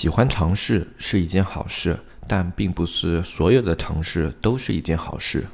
[0.00, 1.98] 喜欢尝试是一件好事，
[2.28, 5.44] 但并不是所有的尝试都是一件好事。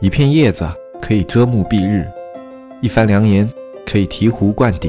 [0.00, 0.70] 一片叶子
[1.02, 2.08] 可以遮目蔽日，
[2.80, 3.50] 一番良言
[3.84, 4.88] 可以醍醐灌顶。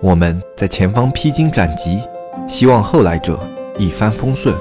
[0.00, 2.00] 我们在前方披荆斩棘，
[2.48, 3.38] 希望后来者
[3.78, 4.52] 一帆风顺，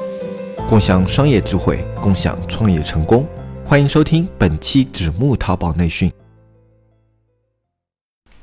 [0.70, 3.26] 共享商业智慧，共享创业成功。
[3.66, 6.12] 欢迎收听本期纸木淘宝内训。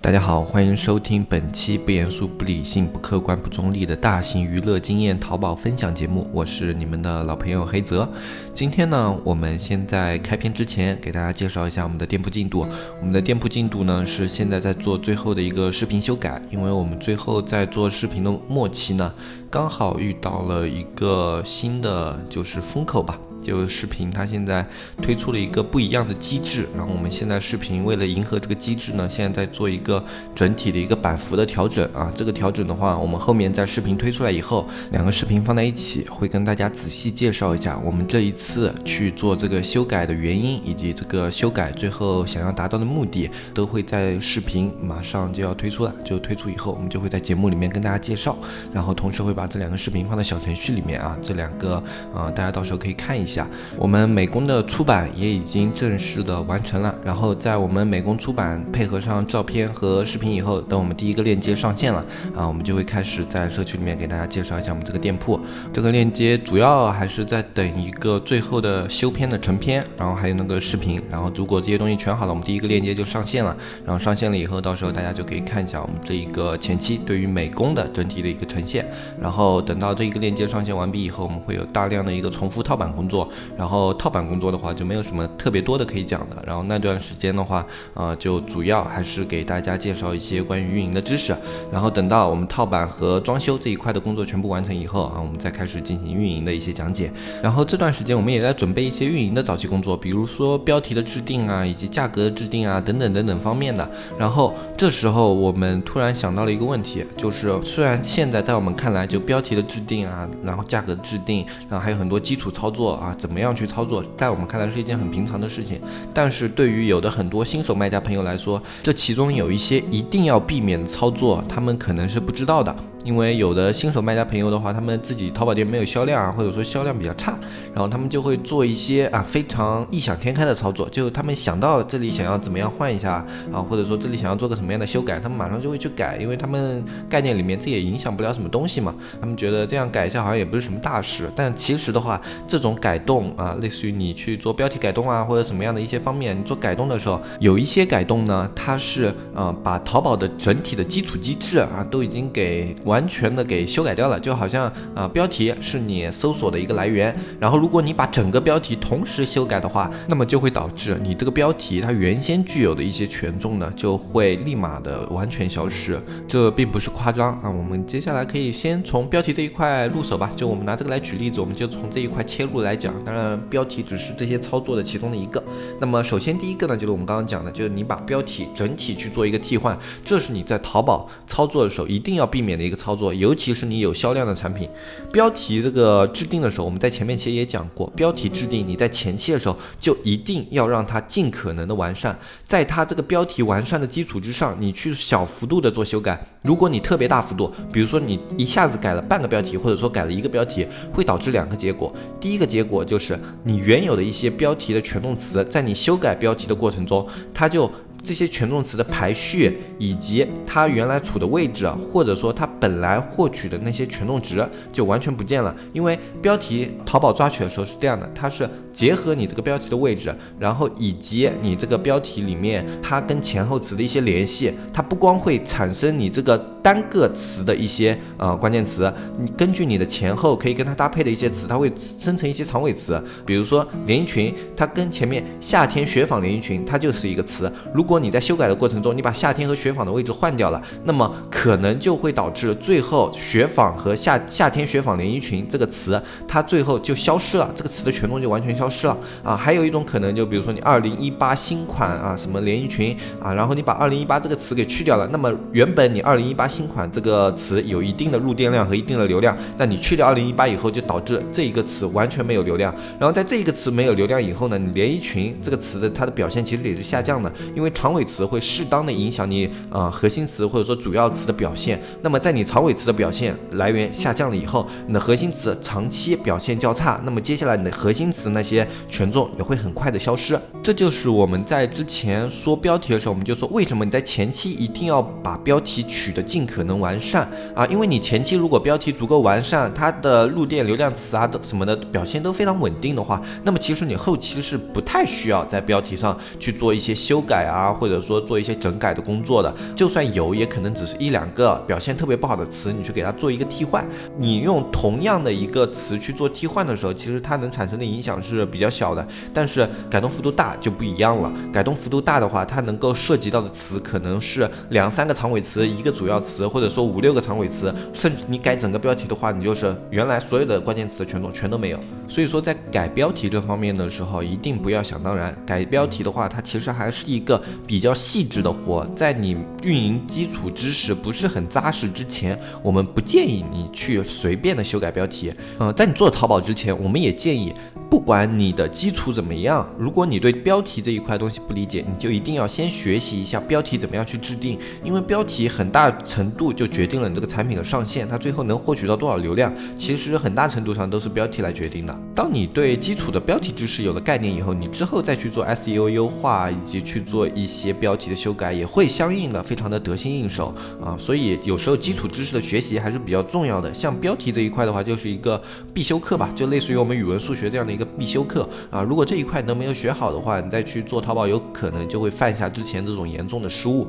[0.03, 6.29] 大家好，欢迎收听本期不严肃、不理性、不客观、不中立的大型娱乐经验淘宝分享节目。
[6.33, 8.07] 我是你们的老朋友黑泽。
[8.53, 12.67] 今天呢，我们先在开篇之前给大家介绍一下我们的店铺进度。
[12.99, 19.15] 我们的店铺进度呢是现在在做最后的一个视频修改，因为我们最后在做视频的末期呢，
[19.49, 23.17] 刚好遇到了一个新的就是风口吧。
[23.43, 24.65] 就视频，它现在
[25.03, 30.03] 推出了一个不一样的机制，然后我们现在视频为了迎合这个机制呢，现在在做一个
[30.35, 32.13] 整体的一个版幅的调整啊。
[32.15, 45.95] 这个调整的话，我们后面在视频推出来以后，两个视频放在一起，会跟大家仔细介绍一下我们这一次去做这个修改的原因，以及这个修改最后想要达到的目的，都会在视频马上就要推出了。
[46.05, 48.37] 就推出以后，我们就会在节目里面跟大家介绍，
[48.73, 51.83] 然后同时会把这两个视频放在小程序里面啊，这两个
[52.15, 53.32] 啊，大家到时候可以看一下。
[53.33, 53.47] 下，
[53.79, 56.95] 我们美工的出版也已经正式的完成了。
[57.05, 62.05] 然后在我们美工出版配合上照片和视频以后，等我们第一个链接上线了
[62.37, 65.41] 啊，我们就会开始在社区里面给大家介绍一下我们这个店铺。
[65.73, 71.01] 这个链接主要还是在等一个最后的修片的成片，然后还有那个视频。
[71.11, 73.57] 然后如果这些东西全好了，我们第一个链接就上线了。
[73.85, 78.87] 然后上线了以后，到时候大家就可以看一下我们这一个前期对于美工的整体的一个呈现。
[79.21, 83.22] 然后等到这一个链接上线完毕以后，我们会有大量的一个重复套版工作。
[83.57, 86.43] 然后套版工作的话就没有什么特别多的可以讲的。
[86.47, 91.35] 然后那段时间的话，呃，就主要还是给大家介绍一些关于运营的知识。
[91.71, 97.13] 然后等到我们套版和装修这一块的工作全部完成以后啊，我们再开始进行运营的一些讲解。
[97.43, 103.89] 然后这段时间我们也在准备一些运营的早期工作，比如说标题的制定啊，以及价格的制定啊，等等等等方面的。
[104.19, 113.55] 然后这时候我们突然想到了一个问题，就是虽然现在在我们看来就标题的制定啊，然后价格制定，然后还有很多基础操作啊，怎么样？
[113.55, 115.81] 去操作，在我们看来是一件很平常的事情，
[116.15, 122.75] 但是对于有的很多新手卖家朋友来说，这其中有一些一定要避免的操作，他们可能是不知道的。
[123.05, 127.37] 因为有的新手卖家朋友的话，他们自己淘宝店没有销量啊，或者说销量比较差，
[127.75, 152.77] 然后他们就会做一些啊非常异想天开的操作，就他们想到这里想要怎么样换一下啊，或者说这里想要做个什么样的修改，他们马上就会去改，因为他们概念里面这也影响不了什么东西嘛，他们觉得这样改一下好像也不是什么大事，但其实的话，这种改动啊，类似于你去做标题改动啊，或者什么样的一些方面，你做改动的时候，有一些改动呢，它是呃把淘宝的整体的基础机制啊都已经给。
[152.93, 165.99] 完全的给修改掉了，就好像啊，标题是你搜索的一个来源，然后如果你把整个标题同时修改的话，那么就会导致你这个标题它原先具有的一些权重呢，就会立马的完全消失。
[166.29, 172.93] 这并不是夸张啊，我们接下来可以先从标题这一块入手吧，就我们拿这个来举例子，我们就从这一块切入来讲。
[173.07, 175.43] 当然，标题只是这些操作的其中的一个。
[175.81, 182.77] 那么首先第一个呢，就是我们刚刚讲的，就是你把标题整体去做一个替换，这是你在淘宝操作的时候一定要避免的一个。
[182.83, 184.69] 操作，尤其是你有销量的产品，
[185.13, 196.21] 标题这个制定的时候，我们在前面其实也讲过，标题制定你在前期的时候就一定要让它尽可能的完善，在它这个标题完善的基础之上，你去小幅度的做修改。
[196.43, 201.95] 如果你特别大幅度，比如说你一下子改了半个标题，或者说改了一个标题，会导致两个结果。
[202.19, 207.71] 第一个结果就是你原有的一些标题的权重词，在你修改标题的过程中，它就。
[208.03, 215.55] 这些权重词的排序，以及它原来处的位置，或者说它本来获取的那些权重值，就完全不见了。
[215.73, 233.03] 因为标题淘宝抓取的时候是这样的，它是结合你这个标题的位置，然后以及你这个标题里面它跟前后词的一些联系，它不光会产生你这个单个词的一些呃关键词，你根据你的前后可以跟它搭配的一些词，它会生成一些长尾词。
[233.27, 237.53] 比如说连衣裙，它跟前面夏天雪纺连衣裙，它就是一个词。
[237.75, 248.62] 如果你在修改的过程中，你把夏天和雪纺的位置换掉了，那么可能就会导致最后雪纺和夏夏天雪纺连衣裙这个词，它最后就消失了，这个词的权重就完全消。
[248.63, 249.37] 消失了啊。
[249.37, 262.73] 还有一种可能，就比如说你二零一八新款啊，什么连衣裙啊，然后你把二零一八这个词给去掉了，那么原本你二零一八新款这个词有一定的入店量和一定的流量，那你去掉二零一八以后，就导致这一个词完全没有流量。
[262.99, 271.81] 然后在这一个词没有流量以后呢，你连衣裙这个词的它的表现其实也是下降的，因为长尾词会适当的影响你呃核心词或者说主要词的表现。
[272.03, 280.39] 那么在你长尾词的表现来源下降了以后，你的核心词长期表现较差，那么接下来你的核心词那些些权重也会很快的消失。
[280.63, 287.67] 这就是我们在之前说标题的时候，我们就说为什么你在前期一定要把标题取得尽可能完善啊？
[287.67, 299.53] 因为你前期如果标题足够完善，它的入店流量词啊的什么的表现都非常稳定的话，那么其实你后期是不太需要在标题上去做一些修改啊，或者说做一些整改的工作的。
[299.75, 303.85] 就算有，也可能只是一两个表现特别不好的词，你去给它做一个替换。
[304.19, 309.07] 你用同样的一个词去做替换的时候，其实它能产生的影响是比较小的。
[309.33, 311.33] 但是改动幅度大就不一样了。
[311.53, 321.79] 改动幅度大的话，它能够涉及到的词可能是两三个长尾词，一个主要词，或者说五六个长尾词，甚至你改整个标题的话，你就是原来所有的关键词全都全都没有。
[322.09, 325.35] 所以说，在改标题这方面的时候，一定不要想当然。
[325.47, 335.33] 改标题的话，它其实还是一个比较细致的活，在你运营基础知识不是很扎实之前，我们不建议你去随便的修改标题。
[335.59, 337.55] 嗯，在你做淘宝之前，我们也建议。
[337.93, 351.95] 不管你的基础怎么样，如果你对标题这一块东西不理解，你就一定要先学习一下标题怎么样去制定，因为标题很大程度就决定了你这个产品的上限，它最后能获取到多少流量，其实很大程度上都是标题来决定的。
[352.15, 360.97] 当你对基础的标题知识有了概念以后，你之后再去做 SEO 优化以及去做一些标题的修改，也会相应的非常的得心应手啊。
[360.99, 363.75] 所以有时候基础知识的学习还是比较重要的。
[363.75, 365.39] 像标题这一块的话，就是一个
[365.75, 367.82] 必修课吧，就类似于我们语文、数学这样的一个。
[367.85, 373.87] 必修课啊，如果这一块都没有学好的话，你再去做淘宝，有可能就会犯下之前这种严重的失误。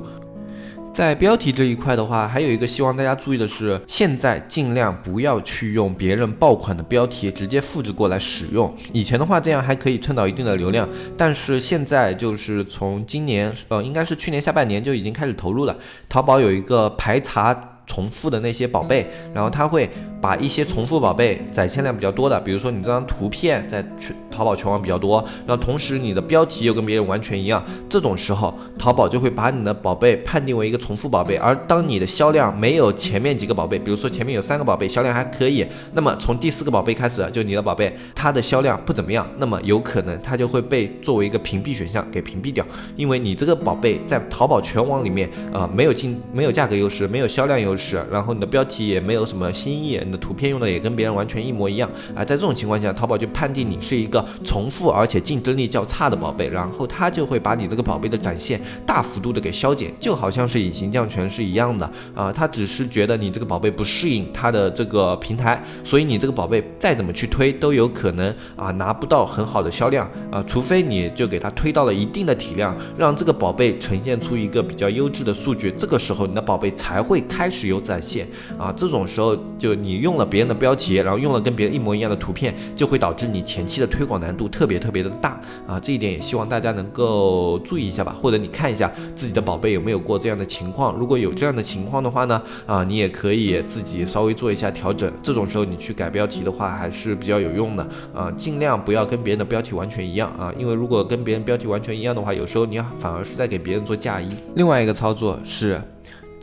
[0.93, 8.71] 在标题这一块的话，还有一个希望大家注意的是，现在尽量不要去用别人爆款的标题直接复制过来使用。
[8.91, 10.87] 以前的话，这样还可以蹭到一定的流量，
[11.17, 15.75] 但是现在就是从今年，呃，应该是去年下半年就已经开始投入了。
[16.07, 17.71] 淘宝有一个排查。
[17.85, 19.89] 重复的那些宝贝，然后它会
[20.21, 31.35] 把一些重复宝贝展现量比较多的，比如说你这张图片在全淘宝全网比较多，然后同时你的标题又跟别人完全一样，这种时候淘宝就会把你的宝贝判定为一个重复宝贝。
[31.35, 42.65] 而当你的销量没有前面几个宝贝，比如说前面有三个宝贝销量还可以，那么从第四个宝贝开始，就你的宝贝它的销量不怎么样，那么有可能它就会被作为一个屏蔽选项给屏蔽掉，
[42.95, 47.72] 因为你这个宝贝在淘宝全网里面啊没有进没有价格优势，没有销量优。
[47.75, 77.62] 是，然后你的标题也没有什么新意，你的图片用的也跟别人完全一模一样啊，在这种情况下，淘宝就判定你是一个重复而且竞争力较差的宝贝，然后它就会把你这个宝贝的展现大幅度的给消减，就好像是隐形降权是一样的啊，它只是觉得你这个宝贝不适应它的这个平台，所以你这个宝贝再怎么去推都有可能啊拿不到很好的销量啊，除非你就给它推到了一定的体量，让这个宝贝呈现出一个比较优质的数据，这个时候你的宝贝才会开始。
[77.67, 78.27] 有展现
[78.57, 85.79] 啊，这种时候就你用了别人的标题，然后用了跟别人一模一样的图片，就会导致你前期的推广难度特别特别的大啊。
[85.79, 90.95] 这一点也希望大家能够注意一下吧，或者你看一下自己的宝贝有没有过这样的情况。
[90.95, 95.11] 如果有这样的情况的话呢，啊，你也可以自己稍微做一下调整。
[95.21, 104.29] 这种时候你去改标题的话还是比较有用的啊，尽量不要跟别人的标题完全一样啊，因为如果跟别人标题完全一样的话，有时候你反而是在给别人做嫁衣。
[104.55, 105.81] 另外一个操作是。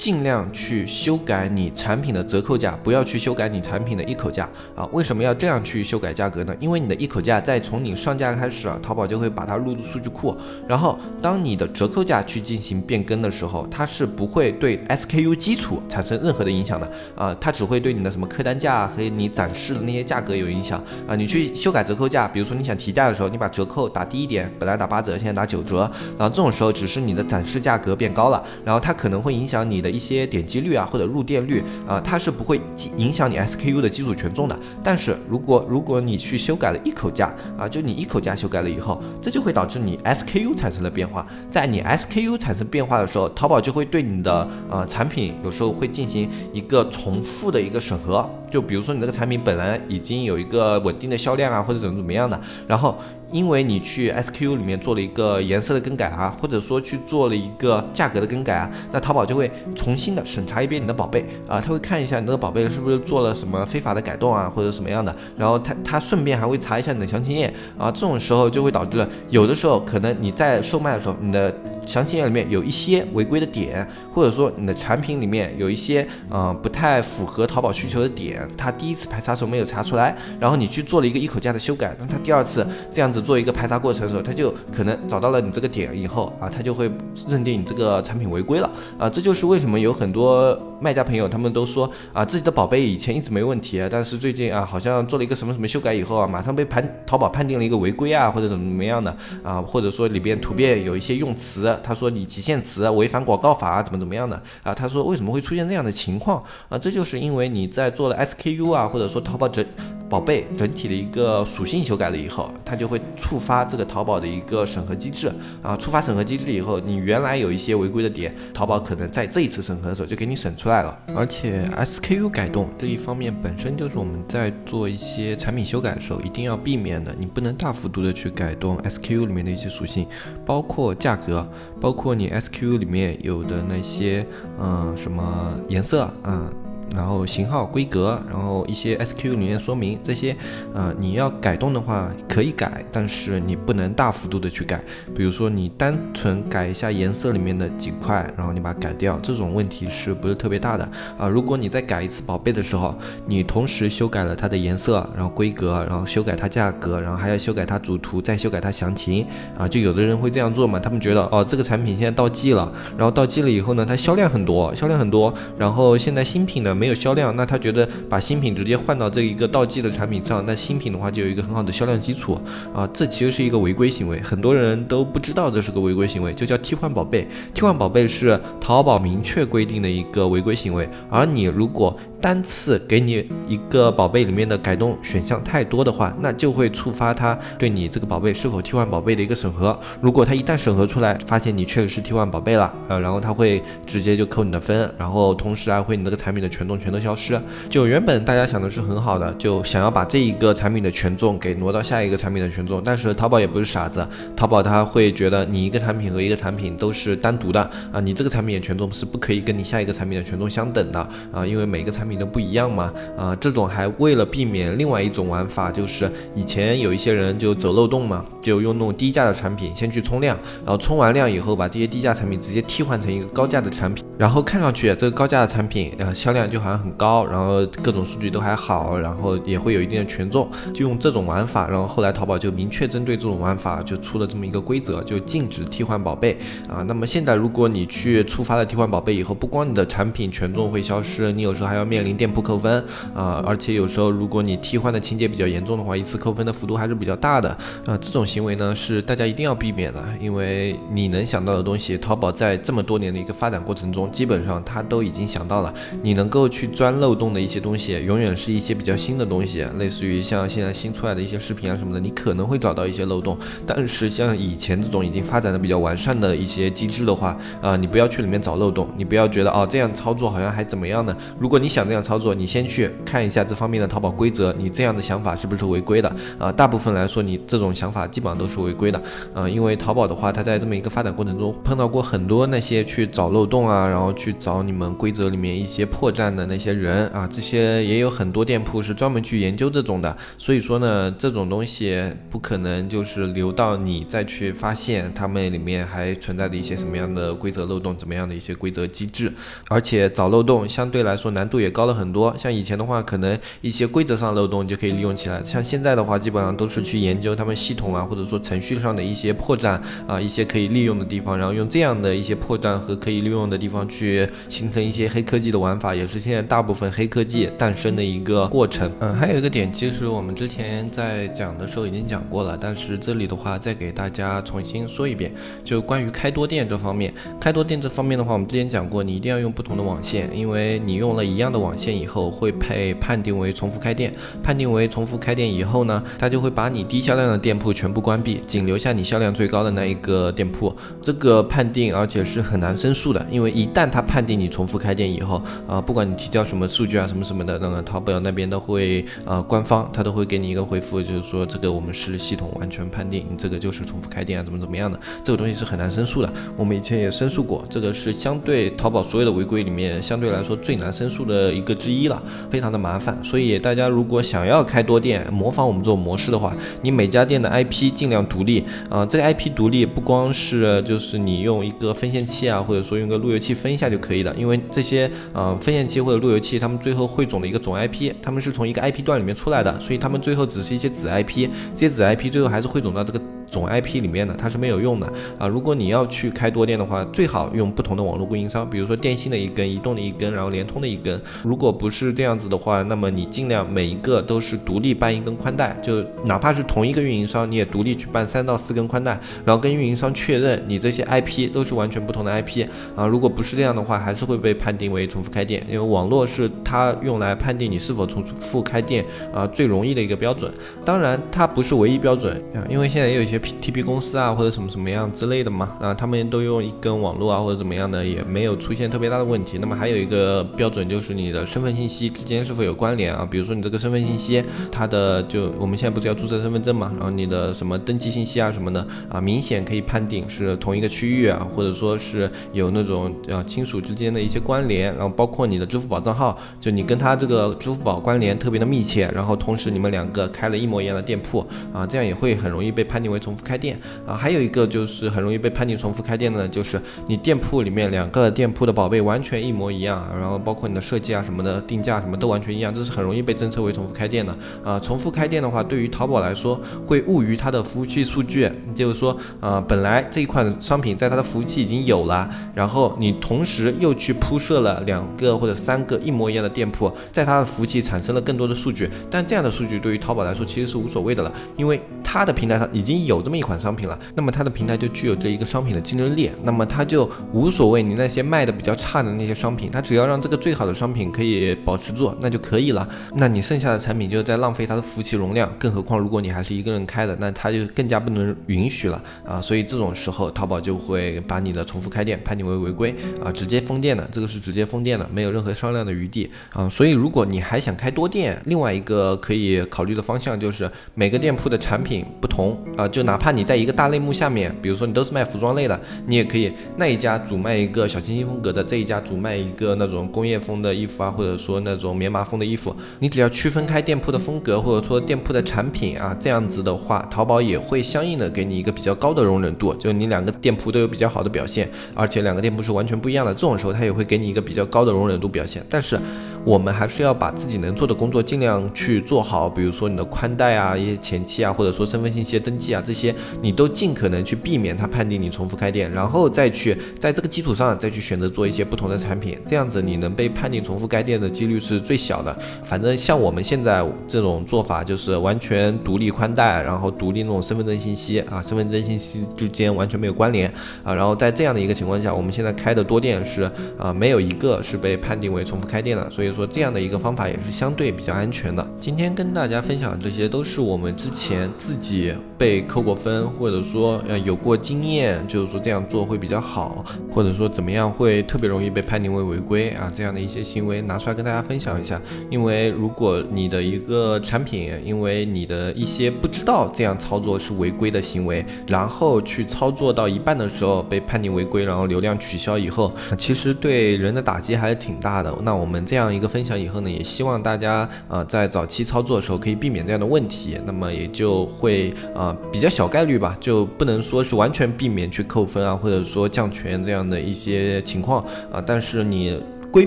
[0.00, 4.82] 尽量去修改你产品的折扣价，不要去修改你产品的一口价啊！
[4.92, 6.56] 为什么要这样去修改价格呢？
[6.58, 10.34] 因为你的一口价在从你上架开始啊，淘宝就会把它录入数据库，
[10.66, 21.14] 然后当你的折扣价去进行变更的时候，它是不会对 SKU 基础产生任何的影响的啊，它只会对你的什么客单价和你展示的那些价格有影响啊。
[21.14, 25.80] 你去修改折扣价，比如说你想提价的时候，你把折扣打低一点，本来打八折，现在打九折，
[26.16, 29.89] 然后这种时候只是你的展示价格变高了，然后它可能会影响你的。
[29.90, 32.60] 一些点击率啊，或者入店率啊，它是不会
[32.96, 34.58] 影响你 SKU 的基础权重的。
[34.82, 41.26] 但是如果如果你去修改了一口价啊，就你一口价修改了以后，这就会导致你 SKU 产生了变化。
[41.50, 52.96] 在你 SKU 产生变化的时候，淘宝就会对你的呃产品有时候会进行一个重复的一个审核就比如说你这个产品本来已经有一个稳定的销量啊，或者怎么怎么样的，然后。
[53.32, 71.54] 因为你去 SKU 里面做了一个颜色的更改啊，或者说去做了一个价格的更改啊，那淘宝就会重新的审查一遍你的宝贝啊，他会看一下你那个宝贝是不是做了什么非法的改动啊，或者什么样的，然后他他顺便还会查一下你的详情页啊，这种时候就会导致有的时候可能你在售卖的时候，你的
[71.86, 83.19] 详情页里面有一些违规的点，或者说你的产品里面有一些嗯不太符合淘宝需求的点，他第一次排查时候没有查出来，然后你去做了一个一口价的修改，那他第二次这样子。
[83.20, 86.90] 做一个排查过程的时候，他就可能找到了你这个点以后啊，他就会
[87.28, 89.08] 认定你这个产品违规了啊。
[89.08, 106.78] 这就是为什么有很多卖家朋友他们都说啊，自己的宝贝以前一直没问题，但是最近啊，好像做了一个什么什么修改以后啊，马上被判淘宝判定了一个违规啊，或者怎么怎么样的啊，或者说里边图片有一些用词，他说你极限词违反广告法啊怎么怎么样的啊，他说为什么会出现这样的情况啊？
[106.78, 109.64] 这就是因为你在做了 SKU 啊，或者说淘宝整。
[110.10, 115.76] 宝贝整体的一个属性修改了以后，它就会触发这个淘宝的一个审核机制啊。
[115.76, 120.98] 触发审核机制以后，你原来有一些违规的点，淘宝可能在这一次审核的时候就给你审出来了。
[121.14, 130.08] 而且 SKU 改动这一方面本身就是我们在做一些产品修改的时候一定要避免的，你不能大幅度的去改动 SKU 里面的一些属性，
[130.44, 131.48] 包括价格，
[131.80, 134.26] 包括你 SKU 里面有的那些
[134.58, 136.50] 嗯什么颜色嗯。
[136.94, 140.36] 然后型号、规格，然后一些 SQ 里面说明这些，
[140.74, 144.80] 呃，你要改动的话可以改，但是你不能大幅度的去改。
[145.14, 151.28] 比如说你单纯改一下颜色里面的几块，然后你把它改掉，这种问题是不是特别大的啊？
[151.28, 152.94] 如果你在改一次宝贝的时候，
[153.26, 159.24] 你同时修改了它的颜色，然后规格，然后修改它价格，然后还要修改它主图，再修改它详情
[159.56, 160.80] 啊，就有的人会这样做嘛？
[160.80, 166.74] 他们觉得哦，这个产品现在到季了，然后到季了以后呢，它销量很多，销量很多，然后现在新品呢？
[166.80, 172.40] 没有销量，那他觉得把新品直接换到这一个倒计的产品上，那新品的话就有一个很好的销量基础
[172.74, 177.28] 啊，这其实是一个违规行为，很多人都不知道这是个违规行为，就叫替换宝贝。
[177.52, 189.78] 替换宝贝是淘宝明确规定的一个违规行为，而你如果单次给你一个宝贝里面的改动选项太多的话，那就会触发它对你这个宝贝是否替换宝贝的一个审核。
[190.00, 197.40] 如果它一旦审核出来，发现你确实是替换宝贝了，呃，然后它会直接就扣你的分，然后同时还会你这个产品的权重全都消失。
[197.70, 207.60] 就原本大家想的是很好的，就想要把这一个产品的权重给挪到下一个产品的权重，但是淘宝也不是傻子，淘宝它会觉得你一个产品和一个产品都是单独的
[207.90, 211.00] 啊，你这个产品的权重是不可以跟你下一个产品的权重相等的
[211.32, 212.09] 啊，因为每个产品。
[212.16, 236.36] 都不一样嘛，啊，这种还为了避免另外一种玩法，就是以前有一些人就走漏洞嘛，就用那种低价的产品先去冲量，然后冲完量以后，把这些低价产品直接替换成一个高价的产品，然后看上去这个高价的产品，呃，销量就好像很高，然后各种数据都还好，然后也会有一定的权重，就用这种玩法，然后后来淘宝就明确针对这种玩法就出了这么一个规则，就禁止替换宝贝
[236.68, 236.82] 啊。
[236.86, 242.82] 那么现在如果你去触发了替换宝贝以后，不光你的产品权重会消失，你有时候还要面面临店铺扣分
[243.14, 247.50] 啊，而且有时候如果你替换的情节比较严重的话，一次扣分的幅度还是比较大的
[247.84, 247.98] 啊。
[248.00, 255.74] 这种行为呢是大家一定要避免的，因为你能想到的东西，淘宝在这么多年的一个发展过程中，基本上它都已经想到了。
[256.00, 263.36] 你能够去钻漏洞的一些东西，永远是一些比较新的东西，类似于像现在新出来的一些视频啊什么的，你可能会找到一些漏洞。
[263.66, 271.14] 但是像以前这种已经发展的比较完善的一些机制的话，啊，你不要去里面找漏洞，你不要觉得哦这样操作好像还怎么样呢？
[271.38, 271.89] 如果你想。
[271.90, 276.52] 这样操作，你先去看一下这方面的淘宝规则，你这样的想法是不是违规的啊？
[276.52, 279.02] 大部分来说，你这种想法基本上都是违规的
[279.34, 299.32] 啊，因为淘宝的话，它在这么一个发展过程中碰到过很多那些去找漏洞啊，然后去找你们规则里面一些破绽的那些人啊，这些也有很多店铺是专门去研究这种的，所以说呢，这种东西不可能就是留到你再去发现他们里面还存在的一些什么样的规则漏洞，怎么样的一些规则机制，
[299.68, 301.79] 而且找漏洞相对来说难度也高。
[301.80, 305.42] 高了很多，像以前的话，可能一些规则上漏洞就可以利用起来。
[305.42, 318.92] 像现在的话，基本上都是去研究他们系统啊，或者说程序上的一些破绽啊，一些可以利用的地方，然后用这样的一些破绽和可以利用的地方去形成一些黑科技的玩法，也是现在大部分黑科技诞生的一个过程。
[319.00, 325.32] 嗯，还有一个点，其实我们之前在讲的时候已经讲过了，但是这里的话再给大家重新说一遍，
[325.64, 327.14] 就关于开多店这方面。
[327.40, 331.69] 开多店这方面的话，我们之前讲过，你一定要用不同的网线，因为你用了一样的网。
[331.70, 334.12] 网线以后，会被判定为重复开店。
[334.42, 340.74] 判定为重复开店以后呢，它就会把你低销量的店铺全部关闭，仅留下你销量最高的那一个店铺。
[341.00, 356.32] 这个判定而且是很难申诉的，因为一旦他判定你重复开店以后，啊，不管你提交什么数据啊，什么什么的，那么淘宝那边都会，呃，官方他都会给你一个回复，就是说这个我们是系统完全判定你这个就是重复开店啊，怎么怎么样的，这个东西是很难申诉的。
[356.56, 363.16] 我们以前也申诉过，这个是相对淘宝所有的违规里面相对来说最难申诉的一个之一了，非常的麻烦。
[363.22, 366.52] 所以大家如果想要开多店，模仿我们这种模式的话，
[366.82, 383.20] 你每家店的 IP 尽量独立啊，这个 IP 独立不光是就是你用一个分线器啊，或者说用个路由器分一下就可以了，因为这些呃分线器或者路由器，它们最后汇总的一个总 IP，它们是从一个 IP 段里面出来的，所以它们最后只是一些子 IP，这些子 IP 最后还是汇总到这个。
[383.50, 385.48] 总 IP 里面的它是没有用的啊！
[385.48, 391.20] 如果你要去开多店的话，最好用不同的网络供应商，比如说电信的一根、移动的一根，然后联通的一根。
[391.42, 402.64] 如果不是这样子的话，那么你尽量每一个都是独立办一根宽带，就哪怕是同一个运营商，你也独立去办三到四根宽带，然后跟运营商确认你这些 IP 都是完全不同的 IP
[402.94, 403.04] 啊！
[403.04, 409.04] 如果不是这样的话，还是会被判定为重复开店，因为网络是它用来判定你是否重复开店
[409.34, 410.52] 啊最容易的一个标准。
[410.84, 413.39] 当然，它不是唯一标准啊，因为现在也有一些。
[413.60, 419.58] T P 公司啊，或者什么什么样之类的嘛，啊，他们都用一根网络啊，或者怎么样的，也没有出现特别大的问题。
[419.58, 423.26] 那么还有一个标准就是你的身份信息之间是否有关联啊？
[423.28, 443.40] 比如说你这个身份信息，它的就我们现在不是要注册身份证嘛，然后你的什么登记信息啊什么的啊，明显可以判定是同一个区域啊，或者说是有那种啊亲属之间的一些关联，然后包括你的支付宝账号，就你跟他这个支付宝关联特别的密切，然后同时你们两个开了一模一样的店铺啊，这样也会很容易被判定为重复。
[443.44, 454.78] 开店啊，还有一个就是很容易被判定重复开店的，就是你店铺里面两个店铺的宝贝完全一模一样，然后包括你的设计啊什么的，定价什么都完全一样，这是很容易被侦测为重复开店的啊。
[454.78, 471.80] 重复开店的话，对于淘宝来说会误于它的服务器数据，就是说啊，本来这一款商品在它的服务器已经有了，然后你同时又去铺设了两个或者三个一模一样的店铺，在它的服务器产生了更多的数据，但这样的数据对于淘宝来说其实是无所谓的了，因为
[472.12, 482.88] 它的平台上已经有这么一款商品了，那么它的平台就具有这一个商品的竞争力，那么它就无所谓你那些卖的比较差的那些商品，它只要让这个最好的商品可以保持住，那就可以了。
[483.14, 489.40] 那你剩下的产品就是在浪费它的服务器容量，更何况如果你还是一个人开的，那它就更加不能允许了啊。
[489.40, 492.92] 所以这种时候，淘宝就会把你的重复开店判定为违规
[493.24, 496.68] 啊，直接封店的，这个是直接封店的，没有任何商量的余地啊。
[496.68, 502.56] 所以如果你还想开多店，另外一个可以考虑的方向就是每个店铺的产品不同。
[502.76, 525.98] 啊，就哪怕你在一个大类目下面，比如说你都是卖服装类的，你也可以那一家主卖一个小清新风格的，这一家主卖一个那种工业风的衣服啊，或者说那种棉麻风的衣服，你只要区分开店铺的风格，或者说店铺的产品啊，这样子的话，淘宝也会相应的给你一个比较高的容忍度，就你两个店铺都有比较好的表现，而且两个店铺是完全不一样的，这种时候它也会给你一个比较高的容忍度表现，但是。
[526.44, 542.34] 我们还是要把自己能做的工作尽量去做好，比如说你的宽带啊、一些前期啊，或者说身份信息登记啊，这些你都尽可能去避免它判定你重复开店，然后再去在这个基础上再去选择做一些不同的产品，这样子你能被判定重复开店的几率是最小的。
[542.64, 550.50] 反正像我们现在这种做法，就是完全独立宽带，然后独立那种身份证信息啊，身份证信息之间完全没有关联
[550.82, 553.42] 啊，然后在这样的一个情况下，我们现在开的多店是
[553.78, 556.29] 啊，没有一个是被判定为重复开店的，所以。
[556.32, 558.66] 说这样的一个方法也是相对比较安全的。
[558.78, 572.00] 今天跟大家分享的这些都是我们之前自己被扣过分，或者说呃有过经验，就是说这样做会比较好，或者说怎么样会特别容易被判定为违规啊这样的一些行为拿出来跟大家分享一下。
[572.30, 585.34] 因为如果你的一个产品，因为你的一些不知道这样操作是违规的行为，然后去操作到一半的时候被判定违规，然后流量取消以后，其实对人的打击还是挺大的。
[585.42, 586.19] 那我们这样一。
[586.20, 599.40] 一个分享以后呢，也希望大家啊在早期操作的时候可以避免这样的问题，那么也就会啊比较小概率吧，就不能说是完全避免去扣分啊，或者说降权这样的一些情况啊，但是你。
[599.70, 599.86] 规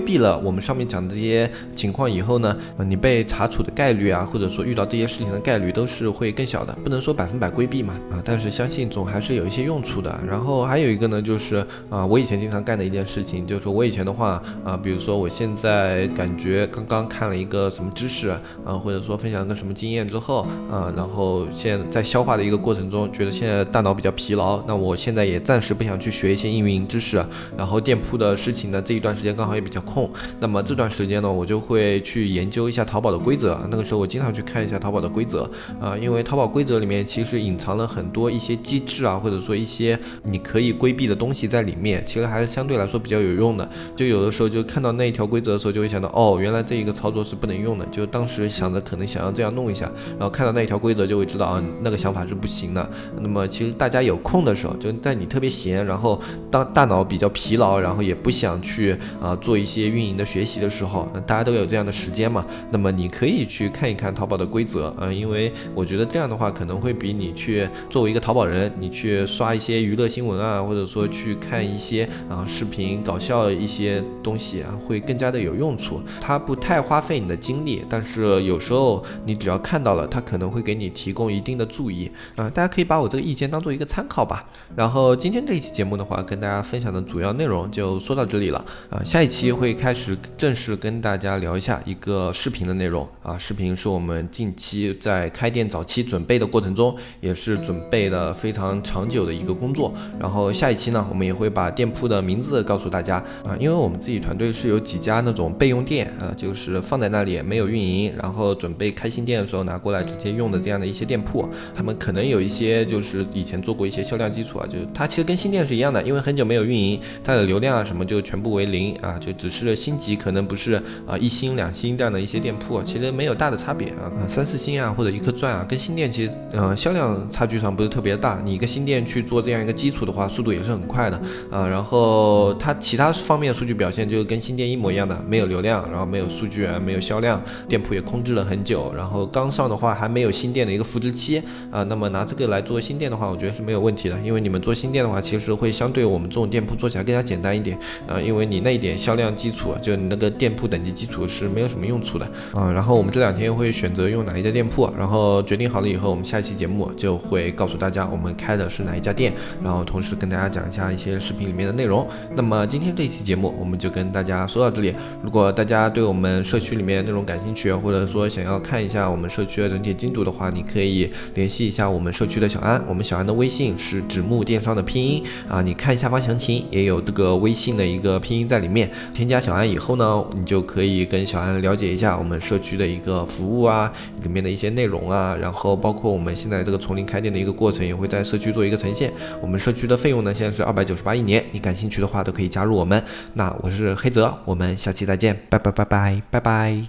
[0.00, 10.18] 避了我们上面讲的这些情况以后呢，你被查处的概率啊，或者说遇到这些事情的概率都是会更小的，不能说百分百规避嘛啊，但是相信总还是有一些用处的。
[10.26, 11.56] 然后还有一个呢，就是
[11.90, 18.28] 啊，我以前经常干的一件事情，就是说我以前的话啊，比如说我现在感觉刚刚看了一个什么知识
[18.64, 27.22] 啊，或者说分享个什么经验之后啊，然后现在在消化的一个过程中，觉得现在大脑比较疲劳，那我现在也暂时不想去学一些运营知识，
[27.54, 29.73] 然后店铺的事情呢，这一段时间刚好也比。
[29.74, 30.10] 较空。
[30.40, 33.58] 那么这段时间呢，我就会去研究一下淘宝的规则。
[33.70, 43.68] 那个时候我经常去看一下淘宝的规则啊，因为淘宝规则里面其实隐藏了很多一些机制啊，或者说一些你可以规避的东西在里面，其实还是相对来说比较有用的。
[43.96, 47.84] 就有的时候就看到那一条规则的时候，就会想到哦，原来这一个操作是不能用的。
[47.86, 52.90] 就当时想着可能想要这样弄一下，然后看到那一条规则就会知道啊，那个想法是不行的。
[53.18, 62.44] 那么其实大家有空的时候，就在你特别闲，然后当大脑比较疲劳，然后也不想去啊做一一些运营的学习的时候，大家都有这样的时间嘛。
[62.70, 76.02] 那么你可以去看一看淘宝的规则啊，因为我觉得这样的话可能会比你去作为一个淘宝人，你去刷一些娱乐新闻啊，或者说去看一些啊视频搞笑一些东西啊，会更加的有用处。
[76.20, 82.50] 它不太花费你的精力，但是有时候你只要看到了，它可能会给你提供一定的注意啊。
[82.50, 84.44] 大家可以把我这个意见当做一个参考吧。
[84.76, 89.02] 然后今天这一期节目的话，跟大家分享的主要内容就说到这里了啊。
[89.04, 93.38] 下一期会开始正式跟大家聊一下一个视频的内容啊。
[93.38, 99.94] 视频是我们近期在开店早期准备的过程中，也是准备的非常长久的一个工作。
[100.18, 120.72] 然后下一期呢，我们也会把店铺的名字告诉大家啊，因为我们自己团队是有几家那种备用店啊，就是放在那里没有运营，然后准备开新店的时候拿过来直接用的这样的一些店铺，他们可能有一些就是以前做过一些销量基础啊，就是它其实跟新店是一样的，因为很久没有运营，它的流量啊什么就全部为零啊，就只是星级可能不是
[121.06, 147.76] 啊一星两星这样的一些店铺，其实没有大的差别啊，三四星啊或者一颗钻啊，跟新店其实嗯销量差距上不是特别大，你一个新店去做这样一个基础的话，速度也是很快的啊，然后它其他方面的数据表现就跟新店一模一样的，没有流量，然后没有数据，没有销量，店铺也空置了很久，然后刚上的话还没有新店的一个复制期啊，那么拿这个来做新店的话，我觉得是没有问题的，因为你们做新店的话，其实会相对我们这种店铺做起来更加简单一点
[148.08, 152.70] 啊，因为你那一点销量基础，就你那个店铺等级基础是没有什么用处的啊。
[152.72, 162.06] 然后我们这两天会选择用哪一家店铺，然后决定好了以后，我们下一期节目就会告诉大家我们开的是哪一家店，然后同时跟大家讲一下一些视频里面的内容。
[162.34, 164.94] 那么今天这一期节目我们就跟大家说到这里。
[165.22, 178.90] 如果大家对我们社区里面内容感兴趣，或者说想要看一下我们社区的整体进度的话，你可以联系一下我们社区的小安，我们小安的微信是纸木电商的拼音啊，你看下方详情也有这个微信的一个拼音在里面。
[179.24, 183.90] 添加小安以后呢，你就可以跟小安了解一下我们社区的一个服务啊，
[184.22, 189.10] 里面的一些内容啊，然后包括我们现在这个从零开店的一个过程，也会在社区做一个呈现。
[189.40, 193.02] 我们社区的费用呢，现在是二百九十八一年，你感兴趣的话都可以加入我们。
[193.32, 196.82] 那我是黑泽，我们下期再见，拜拜拜拜拜拜。